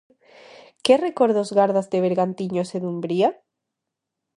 Que 0.85 0.95
recordos 1.05 1.49
gardas 1.57 1.87
de 1.91 1.99
Bergantiños 2.05 2.69
e 2.75 2.77
Dumbría? 2.85 3.29